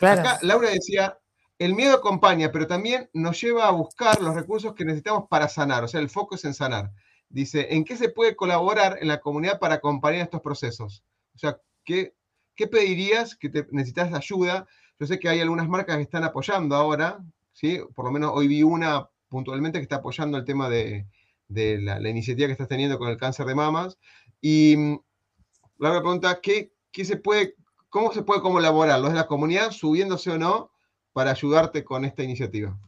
[0.00, 1.16] Acá Laura decía,
[1.60, 5.84] el miedo acompaña, pero también nos lleva a buscar los recursos que necesitamos para sanar.
[5.84, 6.90] O sea, el foco es en sanar.
[7.30, 11.04] Dice, ¿en qué se puede colaborar en la comunidad para acompañar estos procesos?
[11.34, 12.14] O sea, ¿qué,
[12.54, 14.66] qué pedirías que te, necesitas ayuda?
[14.98, 17.18] Yo sé que hay algunas marcas que están apoyando ahora,
[17.52, 17.80] ¿sí?
[17.94, 21.06] Por lo menos hoy vi una puntualmente que está apoyando el tema de,
[21.48, 23.98] la, iniciativa que estás teniendo con el cáncer de mamas.
[24.40, 25.00] Y mm,
[25.78, 27.54] la pregunta, ¿qué, qué se puede,
[27.90, 30.70] ¿cómo se puede colaborar los de la comunidad, subiéndose o no,
[31.12, 32.78] para ayudarte con esta iniciativa?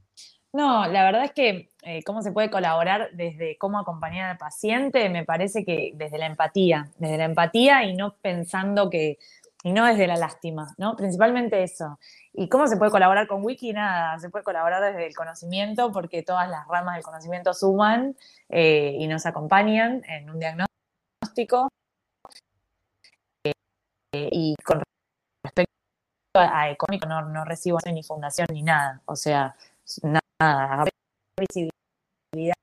[0.52, 5.08] No, la verdad es que eh, cómo se puede colaborar desde cómo acompañar al paciente,
[5.08, 9.18] me parece que desde la empatía, desde la empatía y no pensando que,
[9.62, 10.96] y no desde la lástima, ¿no?
[10.96, 12.00] Principalmente eso.
[12.32, 13.72] ¿Y cómo se puede colaborar con Wiki?
[13.72, 18.16] Nada, se puede colaborar desde el conocimiento porque todas las ramas del conocimiento suman
[18.48, 21.68] eh, y nos acompañan en un diagnóstico.
[23.44, 24.82] Eh, y con
[25.44, 25.72] respecto
[26.34, 29.54] a, económico no, no recibo ni fundación ni nada, o sea,
[30.02, 30.84] nada a
[31.38, 32.54] visibilidad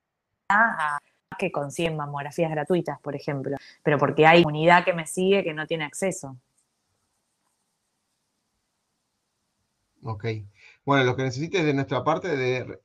[0.50, 1.00] a
[1.38, 5.68] que consiguen mamografías gratuitas, por ejemplo, pero porque hay comunidad que me sigue que no
[5.68, 6.38] tiene acceso.
[10.04, 10.26] Ok.
[10.86, 12.80] bueno, lo que necesites de nuestra parte, de,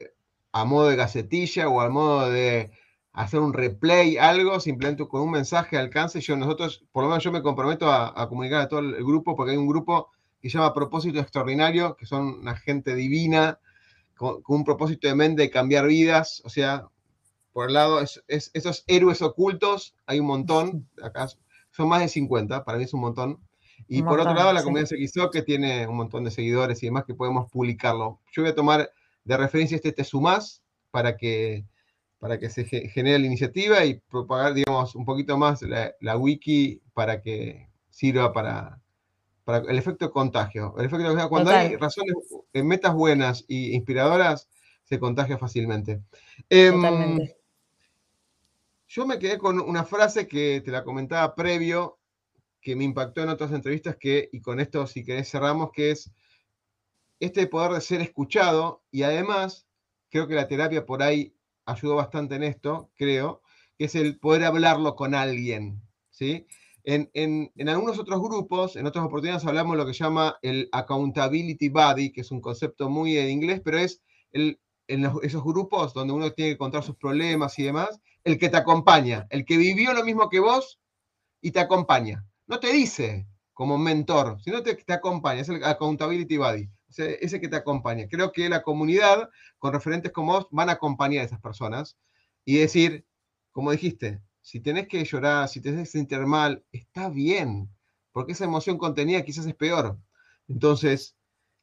[0.53, 2.73] a modo de gacetilla o a modo de
[3.13, 6.21] hacer un replay, algo, simplemente con un mensaje alcance.
[6.21, 9.53] Yo, nosotros, por lo menos yo me comprometo a, comunicar a todo el grupo, porque
[9.53, 13.61] hay un grupo que se llama Propósito Extraordinario, que son una gente divina,
[14.23, 16.43] con, un propósito de mente de cambiar vidas.
[16.45, 16.87] O sea,
[17.53, 21.29] por el lado, es, esos héroes ocultos, hay un montón, acá
[21.71, 23.41] son más de 50, para mí es un montón.
[23.89, 27.05] Y por otro lado, la comunidad CXO, que tiene un montón de seguidores y demás,
[27.05, 28.21] que podemos publicarlo.
[28.31, 28.91] Yo voy a tomar
[29.25, 31.67] de referencia este Te Sumás para que,
[32.19, 37.21] para que se genere la iniciativa y propagar, digamos, un poquito más la, wiki para
[37.21, 38.81] que sirva para,
[39.45, 40.75] para el efecto contagio.
[40.79, 42.15] El efecto contagio, cuando hay razones,
[42.53, 44.49] en metas buenas e inspiradoras,
[44.85, 46.03] se contagia fácilmente.
[46.49, 47.19] Em.
[48.95, 51.99] Yo me quedé con una frase que te la comentaba previo,
[52.61, 56.13] que me impactó en otras entrevistas, que, y con esto si querés cerramos, que es
[57.19, 59.67] este poder de ser escuchado y además,
[60.11, 63.41] creo que la terapia por ahí ayudó bastante en esto, creo,
[63.79, 66.47] que es el poder hablarlo con alguien, ¿sí?
[66.85, 72.11] En, algunos otros grupos, en otras oportunidades hablamos de lo que llama el accountability body,
[72.11, 74.59] que es un concepto muy en inglés, pero es en
[75.23, 79.27] esos grupos donde uno tiene que contar sus problemas y demás, el que te acompaña,
[79.31, 80.81] el que vivió lo mismo que vos
[81.41, 82.27] y te acompaña.
[82.47, 87.49] No te dice como mentor, sino te, te acompaña, es el accountability buddy, ese que
[87.49, 88.09] te acompaña.
[88.09, 91.97] Creo que la comunidad con referentes como vos van a acompañar a esas personas
[92.45, 93.07] y decir,
[93.53, 97.71] como dijiste, si tenés que llorar, si tenés que sentir mal, está bien,
[98.13, 99.99] porque esa emoción contenida quizás es peor.
[100.49, 101.17] Entonces,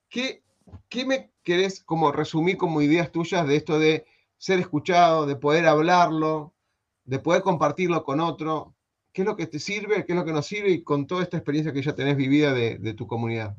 [0.10, 0.44] ¿qué,
[0.88, 4.06] qué me querés como resumir como ideas tuyas de esto de
[4.38, 6.56] ser escuchado, de poder hablarlo,
[7.04, 8.76] de poder compartirlo con otro.
[9.12, 10.06] ¿Qué es lo que te sirve?
[10.06, 10.70] ¿Qué es lo que nos sirve?
[10.70, 13.58] Y con toda esta experiencia que ya tenés vivida de, tu comunidad.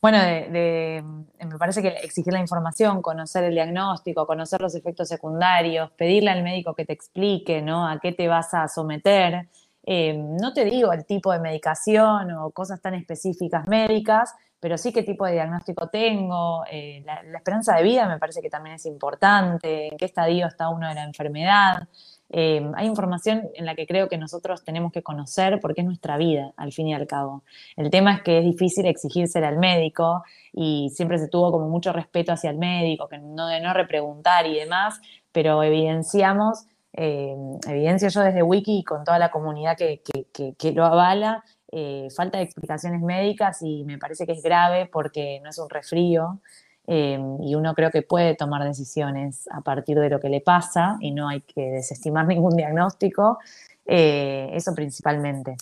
[0.00, 6.30] Bueno, me parece que exigir la información, conocer el diagnóstico, conocer los efectos secundarios, pedirle
[6.30, 7.88] al médico que te explique, ¿no?
[7.88, 9.48] A qué te vas a someter.
[9.84, 14.92] Eh, no te digo el tipo de medicación o cosas tan específicas médicas, pero sí
[14.92, 18.86] qué tipo de diagnóstico tengo, eh, la, esperanza de vida me parece que también es
[18.86, 21.88] importante, en qué estadio está uno de la enfermedad.
[22.30, 26.16] Eh, hay información en la que creo que nosotros tenemos que conocer porque es nuestra
[26.18, 27.42] vida, al fin y al cabo.
[27.76, 31.92] El tema es que es difícil exigírsela al médico y siempre se tuvo como mucho
[31.92, 35.00] respeto hacia el médico, que no de no repreguntar y demás,
[35.32, 37.34] pero evidenciamos, eh,
[37.66, 42.38] evidencio yo desde Wiki y con toda la comunidad que, que lo avala, eh, falta
[42.38, 46.40] de explicaciones médicas y me parece que es grave porque no es un resfrío
[46.90, 50.96] eh, y uno creo que puede tomar decisiones a partir de lo que le pasa
[51.00, 53.38] y no hay que desestimar ningún diagnóstico,
[53.84, 55.56] eh, eso principalmente.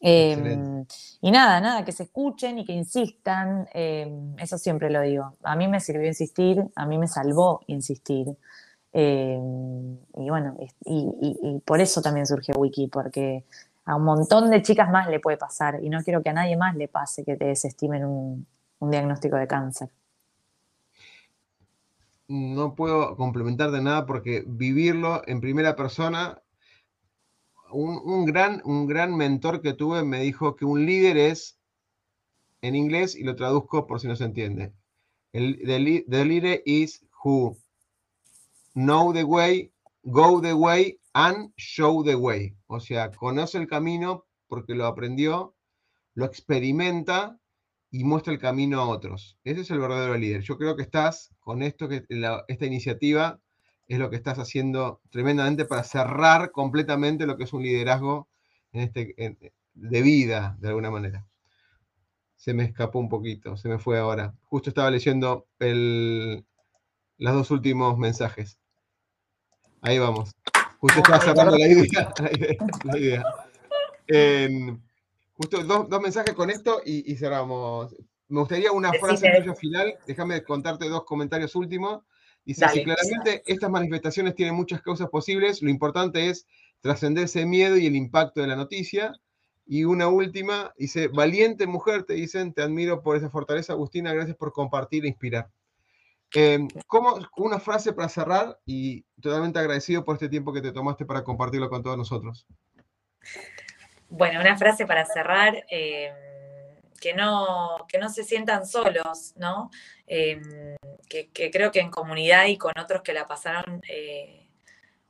[0.00, 5.34] y nada, nada, que se escuchen y que insistan, eso siempre lo digo.
[5.42, 8.28] A mí me sirvió insistir, a mí me salvó insistir.
[8.92, 13.44] y bueno, y, por eso también surgió Wiki, porque
[13.86, 16.56] a un montón de chicas más le puede pasar y no quiero que a nadie
[16.56, 18.46] más le pase que te desestimen un,
[18.80, 19.88] diagnóstico de cáncer.
[22.28, 26.42] No puedo complementar de nada porque vivirlo en primera persona,
[27.70, 31.58] un, gran, un gran mentor que tuve me dijo que un líder es,
[32.62, 34.72] en inglés, y lo traduzco por si no se entiende,
[35.32, 35.58] el,
[36.08, 37.56] the leader is who
[38.74, 42.56] know the way, go the way and show the way.
[42.66, 45.54] O sea, conoce el camino porque lo aprendió,
[46.14, 47.38] lo experimenta
[47.94, 49.38] y muestra el camino a otros.
[49.44, 50.40] Ese es el verdadero líder.
[50.40, 52.04] Yo creo que estás con esto, que
[52.48, 53.38] esta iniciativa
[53.86, 58.28] es lo que estás haciendo tremendamente para cerrar completamente lo que es un liderazgo
[58.72, 59.14] en este,
[59.74, 61.24] de vida, de alguna manera.
[62.34, 64.34] Se me escapó un poquito, se me fue ahora.
[64.42, 66.44] Justo estaba leyendo el,
[67.18, 68.58] los dos últimos mensajes.
[69.82, 70.32] Ahí vamos.
[70.80, 73.24] Justo estaba cerrando la idea.
[75.34, 77.94] justo dos, mensajes con esto y, cerramos.
[78.28, 79.94] Me gustaría una frase final.
[80.06, 82.02] Déjame contarte dos comentarios últimos.
[82.44, 86.46] Dice, si claramente estas manifestaciones tienen muchas causas posibles, lo importante es
[86.80, 89.12] trascender ese miedo y el impacto de la noticia.
[89.66, 94.36] Y una última, dice, valiente mujer, te dicen, te admiro por esa fortaleza, Agustina, gracias
[94.36, 95.50] por compartir e inspirar.
[96.34, 101.06] Eh, ¿cómo, una frase para cerrar y totalmente agradecido por este tiempo que te tomaste
[101.06, 102.46] para compartirlo con todos nosotros.
[104.08, 106.12] Bueno, una frase para cerrar, eh,
[107.00, 109.70] que, no, que no se sientan solos, ¿no?
[110.06, 110.40] Eh,
[111.08, 113.80] que, creo que en comunidad y con otros que la pasaron,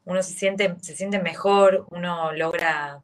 [0.05, 3.03] uno se siente, se siente mejor, uno logra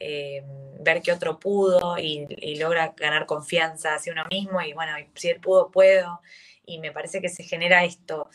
[0.00, 0.44] eh,
[0.80, 5.40] ver que otro pudo y, logra ganar confianza hacia uno mismo y bueno, si él
[5.40, 6.20] pudo, puedo.
[6.64, 8.28] Y me parece que se genera esto,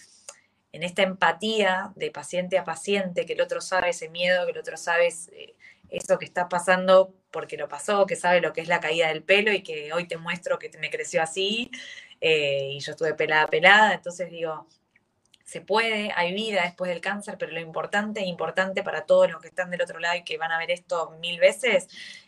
[0.72, 4.58] en esta empatía de paciente a paciente, que el otro sabe ese miedo, que el
[4.58, 5.56] otro sabe eh,
[5.94, 9.24] eso que está pasando porque lo pasó, que sabe lo que es la caída del
[9.24, 11.72] pelo y que hoy te muestro que me creció así
[12.20, 13.94] eh, y yo estuve pelada, pelada.
[13.94, 14.68] Entonces digo,
[15.46, 19.50] se puede, hay vida después del cáncer, pero lo importante, importante para todos los que
[19.50, 21.88] están del otro lado y que van a ver esto mil veces,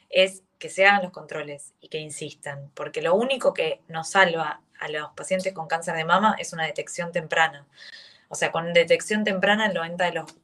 [0.10, 4.62] es que se hagan los controles y que insistan, porque lo único que nos salva
[4.80, 7.66] a los pacientes con cáncer de mama es una detección temprana.
[8.30, 10.36] O sea, con detección temprana el 90% de los,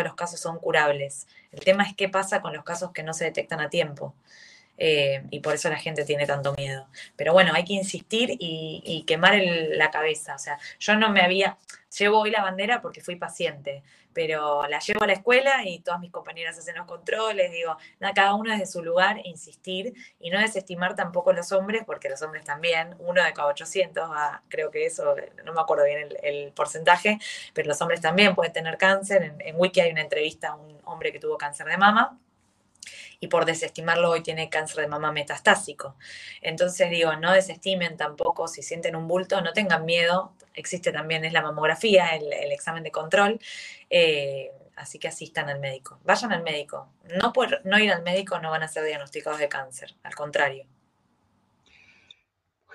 [0.00, 1.26] de los casos son curables.
[1.52, 4.14] El tema es qué pasa con los casos que no se detectan a tiempo.
[4.78, 6.88] Eh, y por eso la gente tiene tanto miedo.
[7.16, 10.34] Pero bueno, hay que insistir y, quemar la cabeza.
[10.34, 11.58] O sea, yo no me había,
[11.96, 16.00] llevo hoy la bandera porque fui paciente, pero la llevo a la escuela y todas
[16.00, 20.40] mis compañeras hacen los controles, digo, nada, cada uno desde su lugar, insistir y no
[20.40, 24.08] desestimar tampoco los hombres, porque los hombres también, uno de cada 800,
[24.48, 25.14] creo que eso,
[25.44, 27.18] no me acuerdo bien el, porcentaje,
[27.52, 29.34] pero los hombres también pueden tener cáncer.
[29.40, 32.18] En Wiki hay una entrevista a un hombre que tuvo cáncer de mama
[33.20, 35.96] y por desestimarlo hoy tiene cáncer de mama metastásico.
[36.42, 41.32] Entonces digo, no desestimen tampoco si sienten un bulto, no tengan miedo, existe también es
[41.32, 43.40] la mamografía, el, examen de control,
[43.90, 46.88] eh, así que asistan al médico, vayan al médico.
[47.20, 50.66] No por no ir al médico no van a ser diagnosticados de cáncer, al contrario.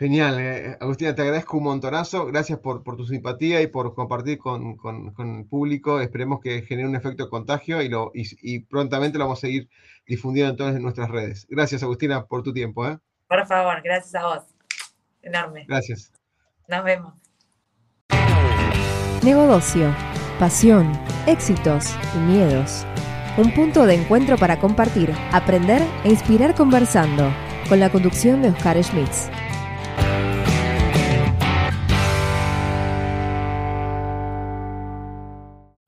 [0.01, 2.25] Genial, eh, Agustina, te agradezco un montonazo.
[2.25, 4.79] Gracias por, tu simpatía y por compartir con,
[5.19, 6.01] el público.
[6.01, 9.69] Esperemos que genere un efecto de contagio y, lo, y, prontamente lo vamos a seguir
[10.07, 11.45] difundiendo en todas nuestras redes.
[11.51, 12.87] Gracias, Agustina, por tu tiempo.
[12.87, 12.97] ¿eh?
[13.27, 14.43] Por favor, gracias a vos.
[15.21, 15.65] Enorme.
[15.67, 16.11] Gracias.
[16.67, 17.13] Nos vemos.
[19.21, 19.95] Negocio,
[20.39, 20.91] pasión,
[21.27, 22.87] éxitos y miedos.
[23.37, 27.31] Un punto de encuentro para compartir, aprender e inspirar conversando.
[27.69, 29.29] Con la conducción de Oscar Schmitz.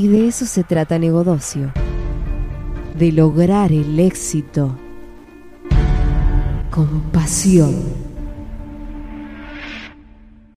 [0.00, 1.74] Y de eso se trata Negodocio,
[2.98, 4.74] de lograr el éxito
[6.70, 8.09] con pasión.